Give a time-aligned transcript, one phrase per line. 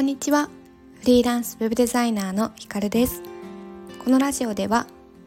[0.00, 0.48] こんにちは。
[1.00, 3.20] フリーランスウェブデザイナーのひかるです。
[4.02, 4.86] このラジオでは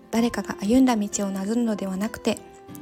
[0.10, 2.40] 誰かが歩んだ道をなぞるのではなくて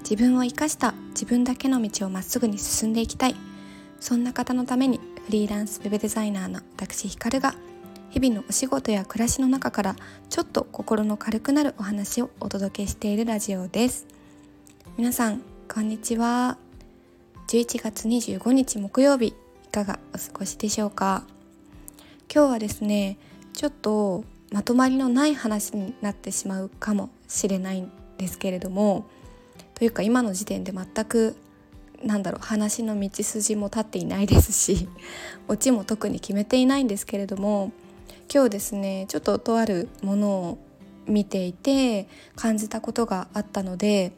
[0.09, 3.35] 自分を生かした自分だけの道をまっすぐに進んでいきたい。
[3.99, 7.55] そんな方のためにフリーランスウェブデザイナーの私ひかるが
[8.09, 9.97] 日々のお仕事や暮らしの中から
[10.29, 14.07] ちょっと心の軽くなるお話をお届けしているラジオです。
[14.97, 16.57] 皆さんこんにちは。
[17.49, 19.33] 11月25日木曜日い
[19.73, 21.25] かがお過ごしでしょうか？
[22.33, 23.17] 今日はですね
[23.51, 29.05] ちょっとまとまりのない話になってしまうかもしれないんですけれども
[29.75, 31.35] というか今の時点で全く
[32.01, 34.87] なんだろう話の道筋も立っていないですし
[35.49, 37.73] オチも特に決めていないんですけれども
[38.33, 40.57] 今日ですねちょっととあるものを
[41.07, 42.07] 見ていて
[42.37, 44.13] 感じたことがあったので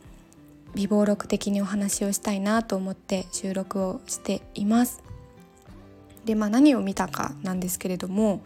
[0.75, 5.12] 微暴録的にお話をしたいなと思って収録をしています。
[6.25, 8.43] でまあ何を見たかなんですけれども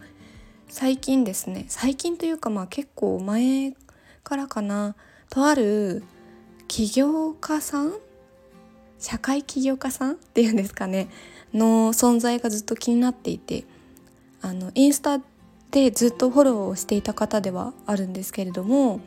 [0.68, 3.74] 最近ですね最近というかまあ結構前
[4.22, 4.94] からかな
[5.30, 6.02] とある
[6.66, 7.94] 起業家さん
[8.98, 11.08] 社会起業家さんっていうんですかね
[11.54, 13.64] の存在がずっと気になっていて
[14.42, 15.20] あのインスタ
[15.70, 19.00] でずっとフォローをしていた方ではあるんですけれども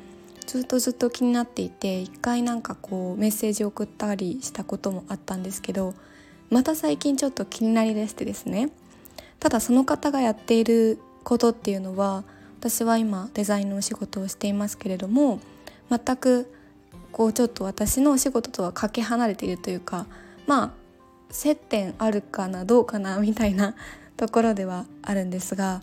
[0.46, 5.94] ずっとずっと気になっていて一回なんかこうメッセージを送ったりしたこともあったんですけど
[6.52, 8.70] また最近ちょっと気になりだしてですね。
[9.40, 12.24] ただその方がやっていることっていうのは
[12.60, 15.40] 私は今デザインのお仕事をしていますけれども
[15.90, 16.54] 全く
[17.12, 20.06] こうちょっと私のお仕事とはかけ離れているというか
[20.46, 20.72] まあ
[21.32, 23.76] 接点あるかなどうかなみたいな
[24.16, 25.82] ところではあるんですが、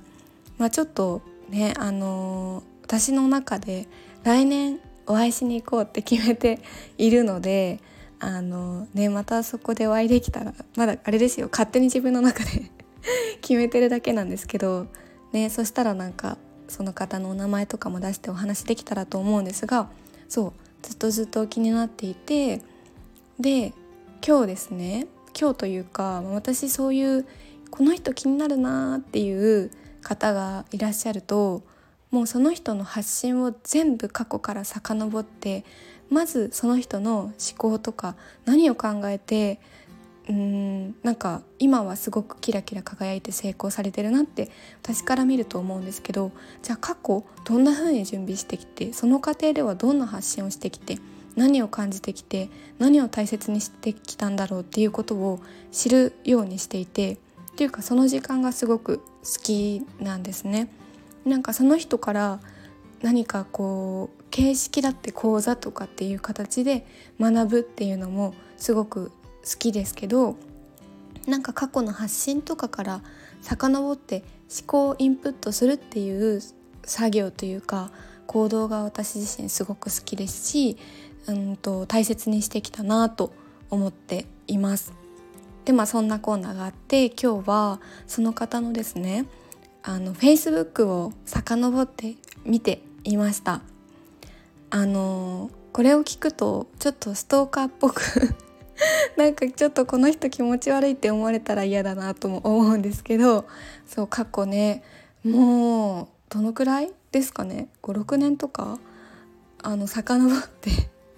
[0.58, 3.89] まあ、ちょっとねあのー、私の中で
[4.22, 6.61] 来年お会いしに行こうって決めて
[6.98, 7.80] いるので
[8.20, 11.48] あのねまたそこでお会いできたらまだあれですよ。
[11.50, 12.70] 勝手に自分の中で
[13.41, 14.86] 決めてるだけなんですけど
[15.33, 16.36] ねそしたらなんか
[16.68, 19.89] その方のお名前とかも出してお話できたらと思うんですが
[20.28, 20.52] そう
[20.83, 22.62] ずっとずっと気になっていて
[23.40, 23.73] で
[24.27, 25.07] 今日ですね
[25.39, 27.27] 今日というか私そういう
[27.70, 29.70] この人気になるなっていう
[30.02, 31.62] 方がいらっしゃると
[32.11, 35.64] もうその人の発信を全部過去から遡って
[36.11, 39.61] まずその人の思考とか何を考えて
[40.29, 44.51] うんなんか今はすごくキラキラ輝いて成功されてるなって
[44.83, 46.33] 私から見ると思うんですけど
[46.63, 50.98] じゃあ過去どんな風に準備してきてその過程ではどんな発信をしてきて
[51.35, 55.40] 何を感じてきて何を大切にしてきたんだろうっていうことを
[55.73, 57.17] 知るようにしていてっ
[57.57, 60.69] ていうかその時間がすごく好きなんですね。
[61.25, 62.40] なんかその人から
[63.03, 66.86] 何かこう形式だって講座とかっていう形で
[67.20, 69.11] 学ぶっていうのもすごく
[69.45, 70.36] 好きですけど
[71.27, 73.03] なんか過去の発信とかから
[73.42, 76.41] 遡って思考をインプットするっていう
[76.85, 77.91] 作業というか
[78.27, 80.77] 行動が私自身すごく好きですし、
[81.27, 83.33] うんと大切にしてきたなと
[83.70, 84.92] 思っています。
[85.64, 89.27] でまあそんなコーナーがあって今日はその方のですね
[89.83, 92.14] あの Facebook を遡って
[92.45, 93.63] 見ていました。
[94.70, 98.03] あのこれを聞くとちょっとストーカーっぽく
[99.17, 103.47] なんかちょっとこの人気持ち悪いって思われたら嫌だなとも思うんですけど
[103.87, 104.83] そう過去ね
[105.25, 108.79] もうどのくらいですかね？56年とか？
[109.63, 110.70] あの遡って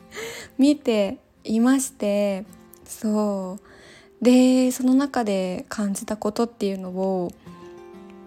[0.58, 2.44] 見ていまして
[2.84, 4.24] そう。
[4.24, 7.32] でその中で感じたことっていうのを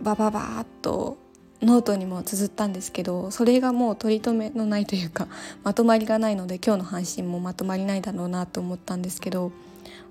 [0.01, 1.17] バババーっと
[1.63, 5.27] ノートにも綴ったんですけどそれがもう取り留めのないというか
[5.63, 9.51] まとまりがないので今日の配信もまとまりないだろうなと思ったんですけど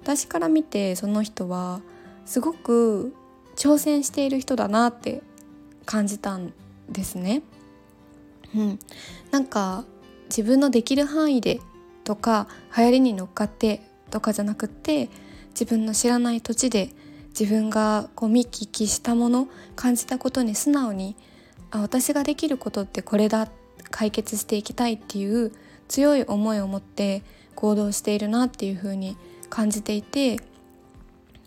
[0.02, 1.80] 私から見てその人は
[2.24, 3.14] すごく
[3.56, 5.22] 挑戦している人だなって
[5.84, 6.52] 感じたん
[6.88, 7.42] ですね。
[8.54, 8.78] うん、
[9.30, 9.84] なんか
[10.28, 11.60] 自分のできる範囲で
[12.04, 15.08] とか流行りに乗っかってとかじゃなくって
[15.50, 16.90] 自分の知らない土地で
[17.38, 21.16] 自分がこう見聞きしたもの感じたことに素直に
[21.72, 23.48] あ私ができることってこれだ
[23.90, 25.52] 解決していきたいっていう
[25.88, 27.22] 強い思いを持って
[27.54, 29.16] 行動しているなっていうふうに
[29.50, 30.38] 感じていて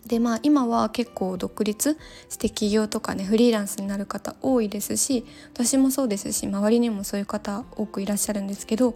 [0.06, 8.94] でまあ今は結構独立して起業とかねフリーランスになる方多いですし私もそうですし周りにもそういう方多くいらっしゃるんですけど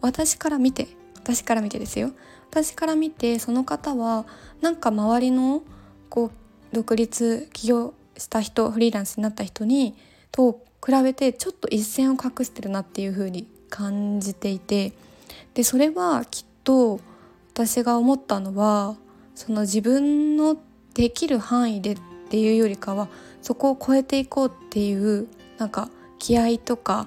[0.00, 2.10] 私から見て私から見てですよ。
[2.50, 4.26] 私から見てその方は
[4.60, 5.62] なんか周りの
[6.10, 6.30] こう
[6.74, 9.94] 独立起業した人フリーランスになった人に
[10.32, 14.92] と比べてちょっと一線を画してるなっていう風に感じていて
[15.54, 17.00] でそれはきっと
[17.52, 18.96] 私が思ったのは
[19.34, 20.56] その自分の
[20.94, 21.98] できる範囲でっ
[22.28, 23.08] ていうよりかは
[23.40, 25.88] そこを超えていこうっていうなんか
[26.18, 27.06] 気合とか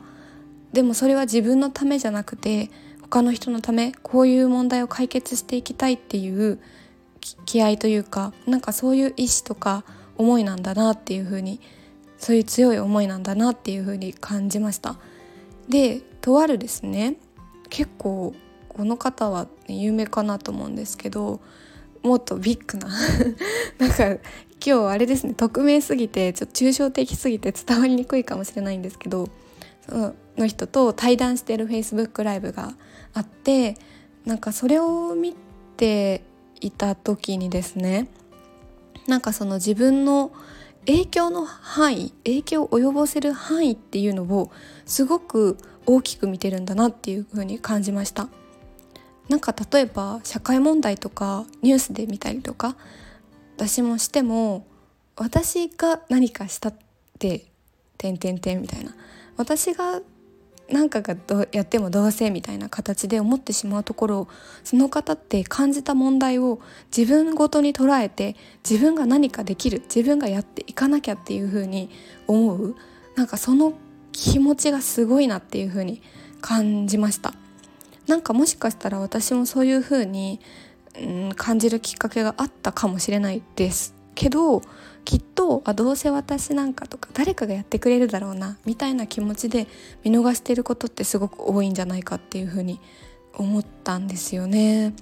[0.73, 2.69] でもそれは自分のためじゃなくて
[3.01, 6.59] 他の人のためこういう問題を解決していきたいっていう
[7.45, 9.83] 気合というかなんかそういう意志とか
[10.17, 11.59] 思いなんだなっていうふうに
[12.17, 14.97] そういう強い思いなんだなっていうふうに感じました。
[15.69, 17.17] でとあるですね
[17.69, 18.33] 結構
[18.69, 21.39] この方は、有名かなと思うんですけど
[22.03, 22.89] もっとビッグな
[23.79, 24.21] なんか
[24.63, 29.29] 今日あれですね匿名すぎてちょっと抽象的すぎて伝わりにくいかもしれないんですけど
[29.87, 32.75] その人と対談してるフェイスブックライブが
[33.13, 33.77] あって
[34.25, 35.35] なんかそれを見
[35.77, 36.23] て
[36.61, 38.07] いた時にですね
[39.07, 40.31] なんかその自分の
[40.87, 44.51] 影響の範囲影響を及ぼせる範囲っていうのを
[44.85, 48.29] すごく大きく見てるんだなっていう風に感じました。
[49.29, 52.75] なんか例えば社会問題とかニュースで見たりとか
[53.57, 54.67] 私もしても
[55.15, 56.75] 私が何かしたっ
[57.17, 57.45] て
[57.97, 58.95] 「てんてんてん」みたいな。
[59.37, 60.01] 私が
[60.69, 61.15] 何かが
[61.51, 64.27] やってもどうせみたいな形で思ってしまうところを
[64.63, 66.59] その方って感じた問題を
[66.95, 68.35] 自分ごとに捉えて
[68.67, 71.89] 自分が何かできる自分がやっていかなきゃっていうふうに
[72.27, 72.75] 思う。
[73.15, 73.73] なんかその
[74.11, 76.01] 気持ちがすごいなっていうふうに
[76.41, 77.33] 感じました。
[78.07, 80.39] なんかもしかしたら私もそういうふうに、
[80.99, 84.61] うん、感じるきっかけがあったかもしれないですけど
[85.05, 89.67] きっとあどうせ私なんかとか誰かがやってくれるだろうなみたいな気持ちで
[90.03, 92.79] 見逃してることってすごく多いんじゃないかっていうふうに
[93.35, 94.93] 思ったんですよね。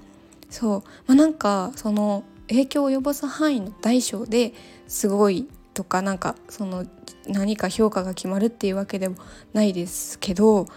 [0.50, 4.54] そう、まあ、なんかその影響を及ぼす範囲の大小で
[4.88, 6.86] すごいとかなんかその
[7.28, 9.16] 何か評価が決まるっていうわけでも
[9.54, 10.68] ないですけどう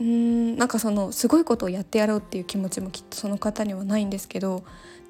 [0.00, 4.64] ーんなんかそのすごいことをやってやろうっていう気持ちもきっとその方にはないんですけど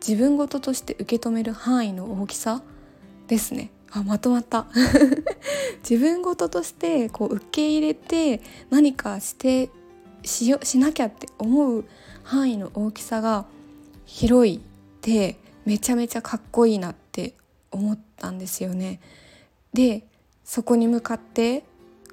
[0.07, 2.63] 自分事として受け止める範囲の大きさ
[3.29, 3.71] ですね。
[3.91, 4.67] あまとまった。
[5.89, 9.71] 自分事としてこう受け入れて何かして
[10.25, 11.85] しよしなきゃって思う
[12.25, 13.47] 範囲の大きさが
[14.05, 14.61] 広いっ
[15.01, 17.35] てめちゃめちゃかっこいいなって
[17.71, 19.01] 思ったんですよね。
[19.73, 20.07] で
[20.45, 21.65] そこに向かって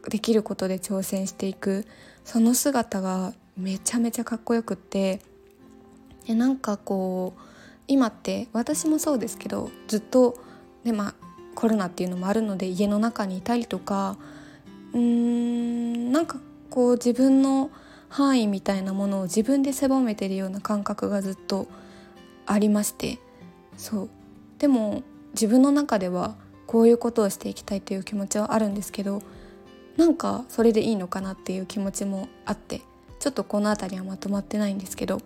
[0.09, 1.85] できることで挑戦していく。
[2.25, 5.21] その姿がめちゃめちゃかっこよくって
[6.27, 7.41] でなんかこう
[7.87, 10.35] 今って私もそうですけどずっと
[10.85, 11.13] でまあ
[11.55, 14.17] コロナっていうのもあるので家の中にいたりとか
[14.93, 16.39] うーんなんか
[16.69, 17.69] こう自分の
[18.07, 21.67] 範囲みたいなものを自分で狭めてるような感覚がずっと
[22.45, 23.19] ありまして
[23.75, 24.09] そう。
[24.59, 25.03] でも
[25.33, 26.35] 自分の中では
[26.65, 29.21] こういうことをしていきたいという気持ちはあるんですけど
[29.97, 32.81] なんかそれでいいのかなっていう気持ちもあって
[33.19, 35.21] ちょっとこの辺りはまとまってないんですけど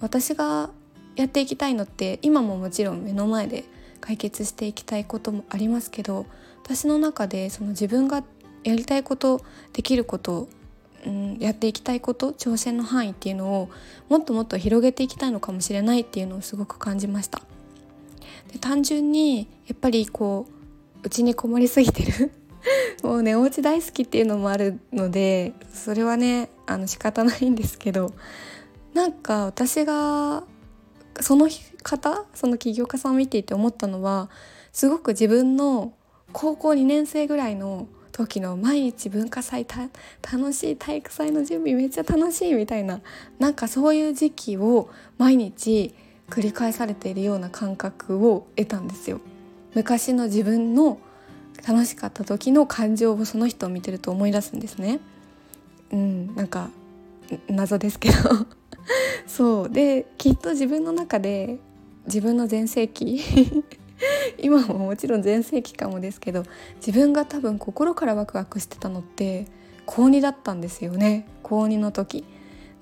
[0.00, 0.70] 私が
[1.16, 3.64] やっていきたいのって今ももちろん目の前で
[4.04, 6.26] 解決していきたいこともありますけど
[6.62, 8.22] 私の中でその自分が
[8.62, 9.40] やりたいこと
[9.72, 10.46] できること
[11.06, 13.70] うん、やっていきたいこと挑戦の範囲っていうのを
[14.08, 17.42] もっともっと広げていきたいのかもしれないっていうのをすごく感じました。
[18.50, 20.46] で単純にやっぱりこ
[21.02, 22.32] ううちにこもりすぎてる
[23.04, 28.14] もうねお家大好きっていうのもあるのでそれはねあの仕方ないんですけど
[28.94, 30.44] なんか私が
[31.20, 34.28] その日方その起業家さんを見ていて思ったのは
[34.72, 35.92] すごく自分の
[36.32, 39.66] 高校2年生ぐらいの時の毎日文化祭
[40.22, 43.00] 楽しい体育祭の準備めっちゃ楽しいみたいな
[43.38, 44.88] なんかそういう時期を
[45.18, 45.94] 毎日
[46.30, 49.20] 繰り返されているような感覚を得たんですよ。
[49.74, 50.98] 昔の自分の
[51.66, 55.00] 楽しかった時の感情をその人を見てると思い出すんですね。
[55.92, 56.70] うん、なんか
[57.48, 58.16] 謎ですけど
[59.26, 61.58] そうできっと自分の中で
[62.06, 63.20] 自分の全盛期。
[64.38, 66.42] 今ももちろん全盛期かもですけど
[66.76, 69.46] 自分が多分心からワクワクしてたのって
[69.86, 71.26] 高2だったんですよね。
[71.42, 72.24] 高2の時。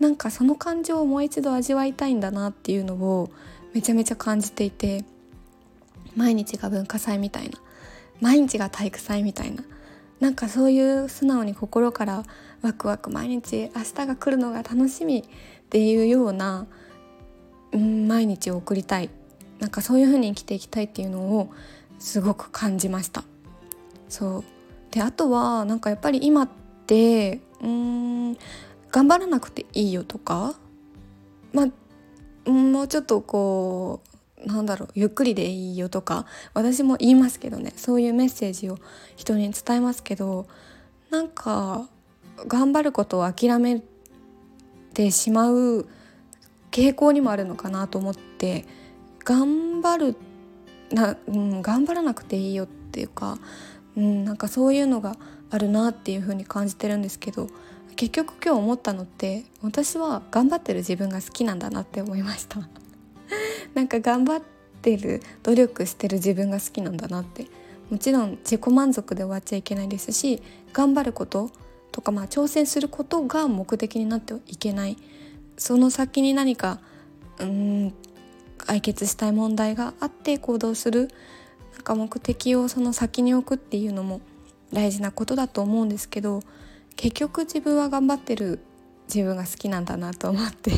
[0.00, 3.30] なんかその感情をもう一度味わいたいんだなっていうのを
[3.72, 5.04] めちゃめちゃ感じていて
[6.16, 7.60] 毎日が文化祭みたいな
[8.20, 9.62] 毎日が体育祭みたいな
[10.18, 12.24] なんかそういう素直に心から
[12.62, 15.22] ワクワク毎日明日が来るのが楽しみっ
[15.68, 16.66] ていうような、
[17.72, 19.10] うん、毎日を送りたい。
[19.58, 21.52] なんかそういう風に生きていきたいっていうのを
[21.98, 23.24] すごく感じました。
[24.08, 24.44] そう。
[24.90, 26.48] であとはなんかやっぱり今っ
[26.86, 28.36] てうん
[28.90, 30.54] 頑張らなくていいよとか
[31.52, 31.64] ま
[32.46, 34.02] あもうちょっとこ
[34.44, 37.72] うなんだろうゆっくりでいいよとか私も言いますけどね。
[37.76, 38.78] そういうメッセージを
[39.16, 40.46] 人に伝えますけど
[41.10, 41.88] なんか
[42.46, 43.82] 頑張ることを諦め
[44.92, 45.86] てしまう
[46.72, 48.64] 傾向にもあるのかなと思って
[49.24, 50.16] 頑張る
[50.90, 53.38] な、うん、頑張らなくていいよっていうか、
[53.96, 55.16] うん、なんかそういうのが
[55.50, 57.46] あるなっていう風に感じてるんですけど
[57.94, 62.58] 結局今日思ったのって私は頑張ってる自分が好きなんだなって思いました。
[63.74, 64.42] なんか頑張っ
[64.80, 67.46] てる努力してる自分が好きなんだなって。
[67.92, 71.50] もちろん自己満足で終わっちゃいけないですし頑張ること
[71.90, 74.96] とかまあ挑戦することが目的になってはいけない。
[75.62, 76.80] その先に何か
[77.38, 77.94] うん
[78.58, 81.08] 解決したい問題があって行動する
[81.72, 84.20] なんか目的をその先に置くっていうのも
[84.72, 86.42] 大事なことだと思うんですけど
[86.96, 88.58] 結局自分は頑張ってる
[89.06, 90.72] 自分が好きなんだなと思って。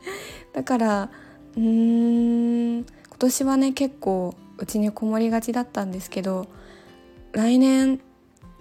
[0.54, 1.10] だから
[1.56, 2.86] うーん今
[3.18, 6.46] 年はね結構うちにこもりがちだったんですけど
[7.32, 8.00] 来年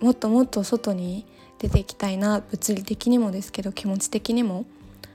[0.01, 1.25] もっともっと外に
[1.59, 4.65] 出ていきたいな物理的にもですけど気持ち的にも。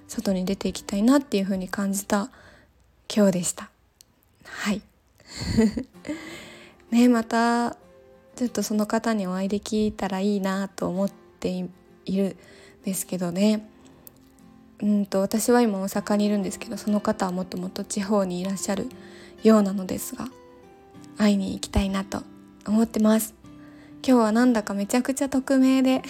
[0.09, 2.31] 外に出ていきたいなっていう風に感じた
[3.15, 3.71] 今日でした。
[4.45, 4.83] はい。
[6.91, 7.77] ねまた
[8.37, 11.49] ちょっとその方にお会いできたらいいなと思って
[12.05, 12.37] いる
[12.83, 13.69] んですけどね。
[14.83, 18.89] うんと私は今大阪にいるんですけどその方はもっともっと地方にいらっしゃる
[19.43, 20.29] ようなのですが
[21.17, 22.23] 会いに行きたいなと
[22.67, 23.35] 思ってます。
[24.07, 26.03] 今日はなんだかめちゃくちゃ匿名で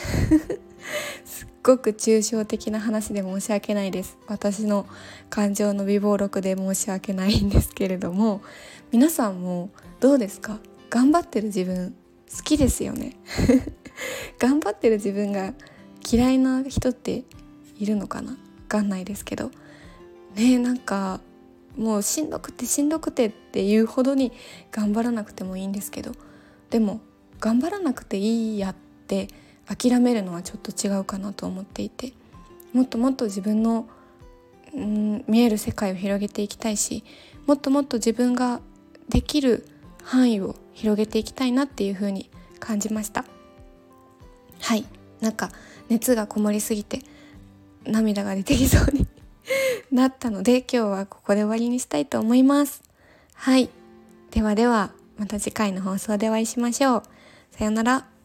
[1.25, 4.19] すっ ごく抽象的な話で申し訳ないです。
[4.29, 4.87] 私の
[5.31, 8.41] 感情の微暴録で申し訳ないんですけれども
[8.93, 10.61] 皆さんもどうですか？
[10.91, 11.97] 頑張ってる自分
[12.31, 13.17] 好きですよね。
[14.39, 15.55] 頑張ってる自分が
[16.09, 17.25] 嫌いな人って
[17.81, 18.33] いるのかな？
[18.33, 19.51] 分かんないですけど。
[20.37, 21.21] ねなんか
[21.77, 24.31] もうしんどくてしんどくてっていうほどに
[24.71, 26.13] 頑張らなくてもいいんですけど。
[26.71, 27.01] でも
[27.41, 28.75] 頑張らなくていいやっ
[29.09, 29.29] て
[29.67, 32.13] 諦めるのはちょっと違うかなと思っていて
[32.73, 33.89] もっともっと自分の
[34.75, 37.05] うん見える世界を広げていきたいし
[37.47, 38.61] もっともっと自分が
[39.09, 39.67] できる
[40.03, 42.31] 範囲を広げていきたいなっていう風に
[42.61, 43.25] 感じました。
[44.61, 44.85] はい。
[45.21, 45.51] なんか
[45.89, 47.01] 熱がこもりすぎて
[47.85, 49.07] 涙が出てきそうに
[49.91, 52.83] なったので今日はここで終わりにしたいと思います。
[53.35, 53.71] はい。
[54.31, 57.03] ではではまた次回の放送でお会いしましょう。
[57.53, 58.16] さようなら。